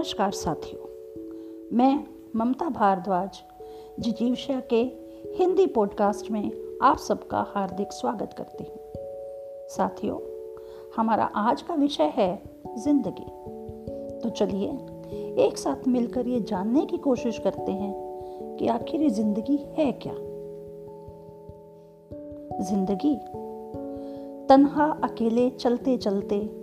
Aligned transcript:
नमस्कार 0.00 0.30
साथियों, 0.30 0.84
मैं 1.76 2.04
ममता 2.36 2.68
भारद्वाज 2.68 3.42
जिजीवशा 4.00 4.60
के 4.60 4.80
हिंदी 5.36 5.66
पॉडकास्ट 5.66 6.30
में 6.30 6.52
आप 6.82 6.98
सबका 6.98 7.46
हार्दिक 7.48 7.92
स्वागत 7.92 8.34
करती 8.38 8.64
हूँ। 8.64 8.78
साथियों, 9.68 10.18
हमारा 10.96 11.24
आज 11.24 11.62
का 11.62 11.74
विषय 11.74 12.12
है 12.16 12.42
ज़िंदगी। 12.78 13.26
तो 14.20 14.30
चलिए, 14.30 14.68
एक 15.46 15.58
साथ 15.58 15.88
मिलकर 15.88 16.26
ये 16.26 16.40
जानने 16.40 16.86
की 16.86 16.96
कोशिश 16.96 17.38
करते 17.38 17.72
हैं 17.72 17.92
कि 18.58 18.66
आखिर 18.66 19.02
ये 19.02 19.10
ज़िंदगी 19.10 19.56
है 19.56 19.92
क्या। 19.92 20.14
ज़िंदगी, 22.70 23.16
तन्हा 24.46 25.00
अकेले 25.04 25.50
चलते 25.50 25.96
चलते 25.96 26.59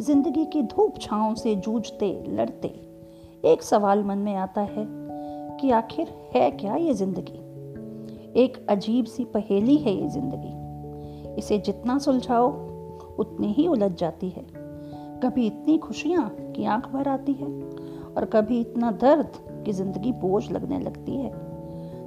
ज़िंदगी 0.00 0.44
की 0.44 0.62
धूप 0.62 0.98
छाओं 1.00 1.34
से 1.34 1.54
जूझते, 1.54 2.24
लड़ते। 2.28 2.68
एक 3.44 3.62
सवाल 3.62 4.04
मन 4.04 4.18
में 4.18 4.34
आता 4.34 4.60
है 4.60 4.84
कि 5.56 5.70
आखिर 5.70 6.08
है 6.34 6.50
क्या 6.50 6.76
ये 6.76 6.94
ज़िंदगी? 6.94 7.38
एक 8.40 8.66
अजीब 8.68 9.04
सी 9.04 9.24
पहेली 9.24 9.76
है 9.76 9.94
ये 9.94 10.08
ज़िंदगी। 10.08 11.38
इसे 11.38 11.58
जितना 11.58 11.98
सुलझाओ, 11.98 12.48
उतनी 13.18 13.52
ही 13.52 13.66
उलझ 13.68 13.92
जाती 13.92 14.28
है। 14.28 14.44
कभी 15.22 15.46
इतनी 15.46 15.78
खुशियाँ 15.78 16.28
कि 16.56 16.64
आँख 16.64 16.88
भर 16.88 17.08
आती 17.08 17.32
है 17.32 17.46
और 18.16 18.24
कभी 18.24 18.60
इतना 18.60 18.90
दर्द 18.90 19.62
कि 19.64 19.72
ज़िंदगी 19.72 20.12
बोझ 20.12 20.50
लगने 20.50 20.80
लगती 20.80 21.16
है। 21.16 21.30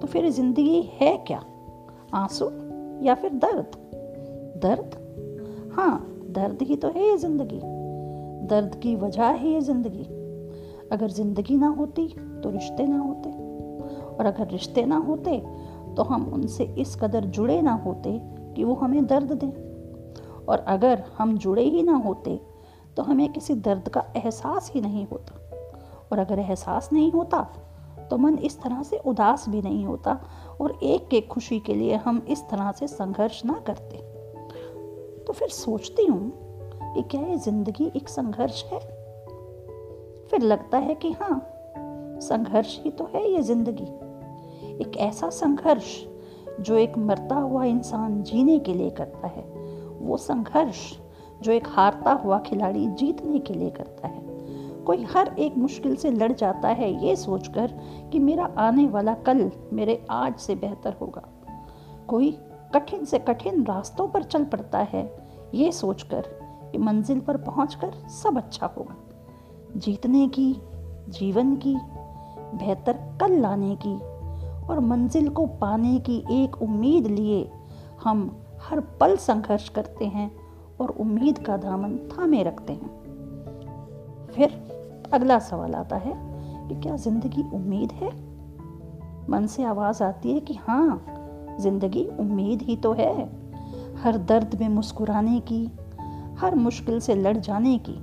तो 0.00 0.06
फिर 0.06 0.30
ज़िंदगी 0.30 0.90
है 1.00 1.16
क्या? 1.16 1.42
आँसू 2.14 2.50
या 3.06 3.14
फिर 3.14 3.30
दर्द? 3.30 3.76
दर्द? 4.62 4.96
हाँ 5.74 6.24
दर्द 6.30 6.62
ही 6.62 6.76
तो 6.76 6.88
है 6.88 7.10
ये 7.10 7.16
ज़िंदगी। 7.16 7.79
दर्द 8.42 8.74
की 8.74 8.94
वजह 8.96 9.24
है 9.24 9.48
ये 9.48 9.60
ज़िंदगी। 9.60 10.04
अगर 10.92 11.10
ज़िंदगी 11.10 11.56
ना 11.56 11.68
होती 11.68 12.06
तो 12.42 12.50
रिश्ते 12.50 12.86
ना 12.86 12.98
होते। 12.98 13.30
और 14.16 14.26
अगर 14.26 14.48
रिश्ते 14.48 14.84
ना 14.84 14.96
होते 14.98 15.36
तो 15.96 16.02
हम 16.02 16.24
उनसे 16.34 16.64
इस 16.78 16.94
कदर 16.96 17.24
जुड़े 17.26 17.60
ना 17.62 17.72
होते 17.86 18.18
कि 18.54 18.64
वो 18.64 18.74
हमें 18.74 19.06
दर्द 19.06 19.32
दें। 19.34 19.52
और 20.46 20.58
अगर 20.58 21.02
हम 21.18 21.36
जुड़े 21.38 21.62
ही 21.62 21.82
ना 21.82 21.96
होते 21.96 22.40
तो 22.96 23.02
हमें 23.02 23.28
किसी 23.32 23.54
दर्द 23.54 23.88
का 23.88 24.04
एहसास 24.16 24.70
ही 24.74 24.80
नहीं 24.80 25.06
होता। 25.06 25.34
और 26.12 26.18
अगर 26.18 26.38
एहसास 26.38 26.88
नहीं 26.92 27.10
होता 27.12 27.42
तो 28.10 28.16
मन 28.18 28.38
इस 28.38 28.60
तरह 28.60 28.82
से 28.82 28.96
उदास 29.06 29.48
भी 29.48 29.62
नहीं 29.62 29.84
होता 29.86 30.18
और 30.60 30.78
एक 30.82 31.14
एक 31.14 31.28
खुशी 31.28 31.58
के 31.60 31.74
लिए 31.74 31.96
हम 31.96 32.24
इस 32.28 32.42
तरह 32.50 32.72
से 32.72 32.86
संघर्ष 32.88 33.44
ना 33.44 33.62
करते। 33.66 33.96
तो 35.24 35.32
फिर 35.32 35.48
सोचती 35.48 36.04
हूँ 36.06 36.49
कि 36.94 37.02
क्या 37.02 37.20
ये 37.20 37.36
ज़िंदगी 37.36 37.90
एक 37.96 38.08
संघर्ष 38.08 38.64
है। 38.64 38.78
फिर 40.30 40.42
लगता 40.42 40.78
है 40.78 40.94
कि 40.94 41.10
हाँ 41.12 41.46
संघर्ष 42.22 42.78
ही 42.84 42.90
तो 42.90 43.10
है 43.14 43.30
ये 43.32 43.42
ज़िंदगी। 43.42 43.84
एक 44.82 44.96
ऐसा 44.96 45.28
संघर्ष 45.30 45.96
जो 46.60 46.76
एक 46.76 46.98
मरता 46.98 47.34
हुआ 47.34 47.64
इंसान 47.64 48.22
जीने 48.22 48.58
के 48.58 48.74
लिए 48.74 48.90
करता 48.90 49.28
है। 49.28 49.42
वो 50.00 50.16
संघर्ष 50.16 50.78
जो 51.42 51.52
एक 51.52 51.68
हारता 51.68 52.12
हुआ 52.12 52.38
खिलाड़ी 52.38 52.86
जीतने 52.86 53.38
के 53.38 53.54
लिए 53.54 53.70
करता 53.70 54.08
है। 54.08 54.28
कोई 54.84 55.04
हर 55.04 55.34
एक 55.38 55.56
मुश्किल 55.56 55.96
से 55.96 56.10
लड़ 56.10 56.32
जाता 56.32 56.68
है 56.68 56.92
ये 57.06 57.16
सोचकर 57.16 57.72
कि 58.12 58.18
मेरा 58.18 58.44
आने 58.58 58.86
वाला 58.86 59.14
कल 59.26 59.50
मेरे 59.72 60.06
आज 60.10 60.36
से 60.36 60.54
बेहतर 60.54 60.96
होगा। 61.00 61.22
कोई 62.08 62.30
कठिन 62.74 63.04
से 63.04 63.18
कठिन 63.18 63.64
रास्तों 63.64 64.08
पर 64.08 64.22
चल 64.22 64.44
पड़ता 64.44 64.78
है 64.78 65.02
ये 65.54 65.72
सोचकर 65.72 66.28
मंजिल 66.78 67.20
पर 67.20 67.36
पहुंचकर 67.36 68.08
सब 68.08 68.36
अच्छा 68.36 68.66
होगा। 68.66 68.96
जीतने 69.76 70.28
की, 70.28 70.52
जीवन 71.08 71.56
की, 71.56 71.76
बेहतर 72.54 72.92
कल 72.92 73.40
लाने 73.40 73.78
की 73.86 73.98
और 74.66 74.80
मंजिल 74.80 75.28
को 75.28 75.46
पाने 75.46 75.98
की 75.98 76.24
एक 76.30 76.62
उम्मीद 76.62 77.06
लिए 77.06 77.50
हम 78.04 78.42
हर 78.62 78.80
पल 78.80 79.16
संघर्ष 79.16 79.68
करते 79.68 80.04
हैं 80.04 80.30
और 80.80 80.90
उम्मीद 80.90 81.38
का 81.38 81.56
दामन 81.56 81.96
थामे 81.96 82.42
रखते 82.42 82.72
हैं। 82.72 83.00
फिर 84.34 84.50
अगला 85.12 85.38
सवाल 85.38 85.74
आता 85.74 85.96
है 85.96 86.12
कि 86.68 86.80
क्या 86.80 86.96
ज़िंदगी 86.96 87.42
उम्मीद 87.42 87.92
है? 87.92 88.10
मन 89.30 89.46
से 89.46 89.64
आवाज़ 89.64 90.02
आती 90.02 90.32
है 90.32 90.40
कि 90.40 90.54
हाँ 90.54 91.04
ज़िंदगी 91.60 92.04
उम्मीद 92.04 92.62
ही 92.62 92.76
तो 92.76 92.92
है। 92.92 93.40
हर 94.02 94.18
दर्द 94.18 94.58
में 94.60 94.68
मुस्कुराने 94.68 95.40
की 95.40 95.72
हर 96.40 96.54
मुश्किल 96.54 97.00
से 97.00 97.14
लड़ 97.14 97.36
जाने 97.36 97.78
की। 97.78 97.94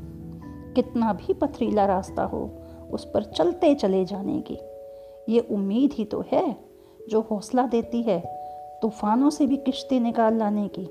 कितना 0.73 1.13
भी 1.13 1.33
पथरीला 1.33 1.85
रास्ता 1.85 2.23
हो, 2.23 2.49
उस 2.91 3.05
पर 3.05 3.23
चलते 3.23 3.75
चले 3.75 4.05
जाने 4.05 4.43
की। 4.51 4.57
ये 5.33 5.39
उम्मीद 5.39 5.93
ही 5.93 6.05
तो 6.05 6.23
है, 6.31 6.57
जो 7.09 7.21
हौसला 7.21 7.65
देती 7.67 8.01
है, 8.01 8.19
तूफानों 8.81 9.29
से 9.29 9.45
भी 9.47 9.57
किश्ती 9.57 9.99
निकाल 9.99 10.37
लाने 10.37 10.67
की। 10.67 10.85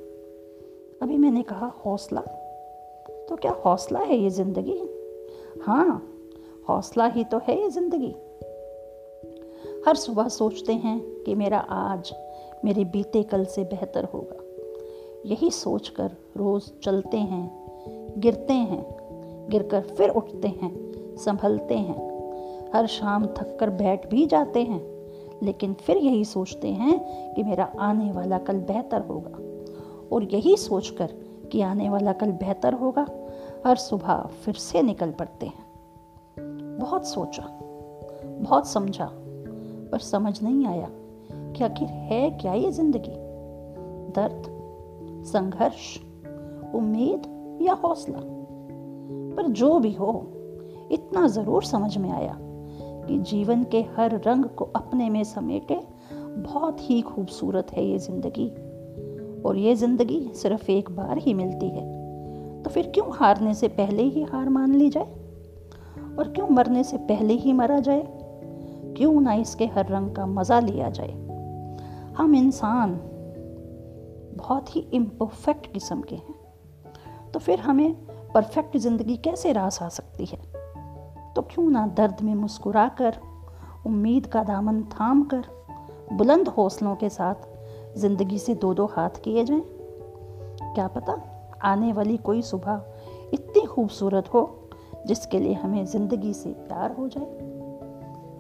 अभी 1.03 1.17
मैंने 1.17 1.43
कहा, 1.43 1.67
हौसला? 1.87 2.21
तो 3.29 3.37
क्या 3.37 3.53
हौसला 3.53 3.99
है 3.99 4.17
ये 4.17 4.31
ज़िंदगी? 4.31 4.81
हाँ 5.63 6.13
हौसला 6.69 7.07
ही 7.07 7.25
तो 7.25 7.39
है 7.39 7.63
ये 7.63 7.71
ज़िंदगी। 7.71 8.15
हर 9.87 9.95
सुबह 9.95 10.29
सोचते 10.29 10.73
हैं 10.73 11.01
कि 11.01 11.35
मेरा 11.35 11.59
आज 11.59 12.15
मेरे 12.65 12.85
बीते 12.85 13.23
कल 13.23 13.45
से 13.45 13.65
बेहतर 13.65 14.05
होगा। 14.05 14.46
यही 15.27 15.51
सोचकर 15.51 16.11
रोज़ 16.37 16.81
चलते 16.83 17.17
हैं, 17.17 17.65
गिरते 18.19 18.53
हैं, 18.53 18.97
गिरकर 19.51 19.81
फिर 19.81 20.09
उठते 20.09 20.49
हैं, 20.49 20.93
संभलते 21.17 21.75
हैं। 21.75 22.07
हर 22.75 22.87
शाम 22.87 23.27
थक 23.27 23.57
कर 23.61 23.71
बैठ 23.71 24.11
भी 24.11 24.27
जाते 24.27 24.63
हैं, 24.63 24.83
लेकिन 25.43 25.75
फिर 25.75 25.97
यही 25.97 26.25
सोचते 26.25 26.69
हैं 26.69 27.01
कि 27.35 27.43
मेरा 27.43 27.73
आने 27.79 28.13
वाला 28.13 28.39
कल 28.39 28.57
बेहतर 28.57 29.01
होगा। 29.01 29.39
और 30.13 30.25
यही 30.25 30.57
सोचकर 30.57 31.07
कि 31.53 31.61
आने 31.61 31.91
वाला 31.91 32.13
कल 32.13 32.33
बेहतर 32.33 32.73
होगा, 32.73 33.07
हर 33.67 33.77
सुबह 33.77 34.15
फिर 34.15 34.55
से 34.55 34.83
निकल 34.83 35.11
पड़ते 35.11 35.47
हैं। 35.47 35.67
बहुत 36.81 37.07
सोचा, 37.07 37.59
बहुत 38.25 38.67
समझा, 38.67 39.11
पर 39.93 39.99
समझ 39.99 40.43
नहीं 40.43 40.67
आया 40.67 40.89
कि 41.33 41.65
आखिर 41.65 41.89
है 41.89 42.31
क्या 42.31 42.55
ये 42.55 42.71
ज़िंदगी? 42.73 43.13
दर्द 44.13 44.56
संघर्ष, 45.27 45.99
उम्मीद 46.75 47.59
या 47.63 47.75
हौसला। 47.75 48.21
पर 49.37 49.49
जो 49.51 49.79
भी 49.79 49.93
हो, 49.93 50.13
इतना 50.93 51.27
ज़रूर 51.27 51.65
समझ 51.65 51.97
में 51.99 52.11
आया 52.11 52.37
कि 52.41 53.19
जीवन 53.21 53.65
के 53.65 53.81
हर 53.97 54.21
रंग 54.27 54.45
को 54.45 54.65
अपने 54.77 55.09
में 55.11 55.23
समेटे 55.25 55.81
बहुत 56.13 56.79
ही 56.81 57.01
खूबसूरत 57.03 57.73
है 57.73 57.85
ये 57.85 57.99
ज़िंदगी। 57.99 58.49
और 59.43 59.57
ये 59.57 59.75
ज़िंदगी 59.75 60.21
सिर्फ़ 60.35 60.71
एक 60.71 60.91
बार 60.91 61.19
ही 61.19 61.35
मिलती 61.35 61.69
है 61.69 61.85
तो 62.63 62.71
फिर 62.71 62.87
क्यों 62.87 63.07
हारने 63.13 63.55
से 63.55 63.69
पहले 63.69 64.03
ही 64.03 64.23
हार 64.23 64.49
मान 64.49 64.75
ली 64.75 64.89
जाए? 64.91 65.15
और 66.19 66.33
क्यों 66.37 66.49
मरने 66.49 66.83
से 66.85 66.97
पहले 66.99 67.35
ही 67.35 67.53
मरा 67.53 67.79
जाए? 67.81 68.07
क्यों 68.97 69.21
ना 69.21 69.35
इसके 69.35 69.67
हर 69.67 69.87
रंग 69.87 70.11
का 70.11 70.27
मज़ा 70.27 70.61
लिया 70.61 70.89
जाए? 70.91 71.13
हम 72.17 72.35
इंसान 72.35 72.99
बहुत 74.37 74.77
ही 74.77 74.81
इम्परफेक्ट 74.81 75.73
किस्म 75.73 76.01
के 76.01 76.17
हैं। 76.17 76.35
तो 77.33 77.39
फिर 77.39 77.61
हमें 77.61 77.95
परफेक्ट 78.35 78.77
ज़िंदगी 78.77 79.17
कैसे 79.17 79.53
रास 79.53 79.83
आ 79.83 79.89
सकती 79.89 80.25
है? 80.25 80.39
तो 81.35 81.43
क्यों 81.43 81.71
ना 81.71 81.87
दर्द 81.87 82.21
में 82.21 82.35
मुस्कुरा 82.35 82.89
कर 82.89 83.17
उम्मीद 83.87 84.27
का 84.27 84.43
दामन 84.43 84.83
थाम 84.83 85.23
कर 85.23 85.45
बुलंद 86.13 86.49
हौसलों 86.49 86.97
के 86.97 87.09
साथ 87.09 87.35
ज़िंदगी 87.97 88.39
से 88.39 88.55
दो 88.55 88.75
दो 88.75 88.87
हाथ 88.87 89.11
किए 89.25 89.45
जाएँ? 89.45 89.63
क्या 90.63 90.89
पता 90.89 91.23
आने 91.65 91.93
वाली 91.93 92.17
कोई 92.17 92.43
सुबह 92.43 92.83
इतनी 93.35 93.67
खूबसूरत 93.67 94.35
हो 94.35 94.71
जिसके 95.07 95.39
लिए 95.39 95.53
हमें 95.53 95.87
ज़िंदगी 95.87 96.35
से 96.35 96.51
प्यार 96.51 96.93
हो 96.93 97.09
जाए। 97.09 97.39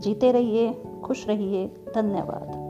जीते 0.00 0.32
रहिए, 0.32 0.82
खुश 1.04 1.28
रहिए। 1.28 1.66
धन्यवाद। 1.94 2.65